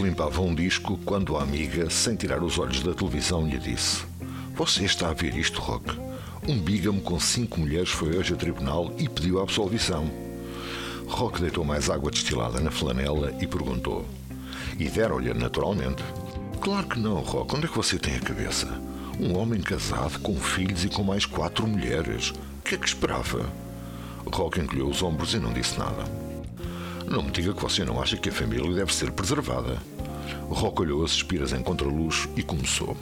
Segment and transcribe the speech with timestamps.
[0.00, 4.04] limpava um disco quando a amiga, sem tirar os olhos da televisão, lhe disse:
[4.54, 5.98] Você está a ver isto, Rock?
[6.48, 10.10] Um bígamo com cinco mulheres foi hoje a tribunal e pediu a absolvição.
[11.06, 14.06] Rock deitou mais água destilada na flanela e perguntou:
[14.78, 16.02] E deram-lhe, naturalmente.
[16.60, 17.54] Claro que não, Rock.
[17.56, 18.66] Onde é que você tem a cabeça?
[19.20, 22.30] Um homem casado, com filhos e com mais quatro mulheres.
[22.30, 23.46] O que é que esperava?
[24.32, 26.31] Rock encolheu os ombros e não disse nada.
[27.12, 29.76] Não me diga que você não acha que a família deve ser preservada.
[30.48, 32.96] Rock olhou as espiras em contraluz e começou.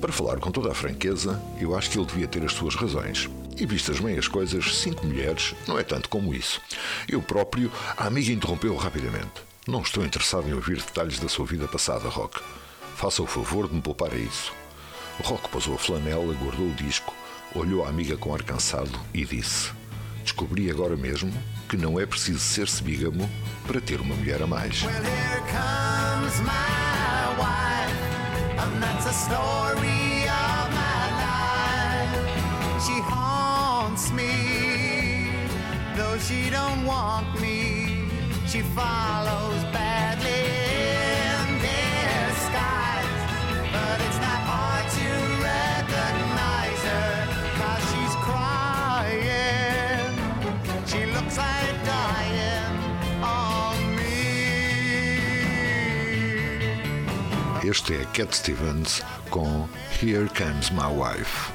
[0.00, 3.30] Para falar com toda a franqueza, eu acho que ele devia ter as suas razões.
[3.56, 6.60] E vistas meias coisas, cinco mulheres não é tanto como isso.
[7.08, 9.40] Eu próprio, a amiga interrompeu rapidamente.
[9.68, 12.40] Não estou interessado em ouvir detalhes da sua vida passada, Rock.
[12.96, 14.52] Faça o favor de me poupar a isso.
[15.22, 17.14] Rock pousou a flanela, guardou o disco,
[17.54, 19.70] olhou a amiga com ar cansado e disse:
[20.24, 21.32] Descobri agora mesmo
[21.68, 23.28] que não é preciso ser-se bígamo
[23.66, 24.82] para ter uma mulher a mais.
[24.82, 27.94] Well, here comes my wife,
[28.58, 32.84] and that's a story of my life.
[32.84, 35.30] She haunts me,
[35.94, 38.08] though she don't want me.
[38.46, 39.87] She follows badly.
[57.68, 59.68] Este é Cat Stevens com
[60.02, 61.52] Here Comes My Wife.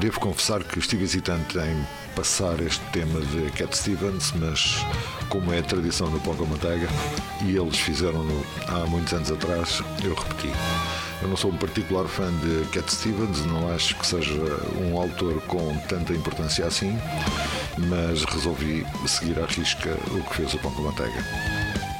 [0.00, 4.84] Devo confessar que estive hesitante em passar este tema de Cat Stevens, mas
[5.28, 6.88] como é tradição no Pão com Manteiga
[7.44, 10.50] e eles fizeram-no há muitos anos atrás, eu repeti.
[11.22, 14.34] Eu não sou um particular fã de Cat Stevens, não acho que seja
[14.90, 16.98] um autor com tanta importância assim,
[17.78, 21.24] mas resolvi seguir à risca o que fez o Pão com Manteiga.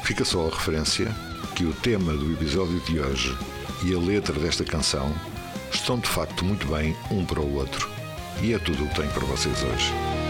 [0.02, 1.14] Fica só a referência
[1.56, 3.34] que o tema do episódio de hoje
[3.82, 5.10] e a letra desta canção
[5.72, 7.88] estão de facto muito bem um para o outro.
[8.42, 10.25] E é tudo o que tenho para vocês hoje.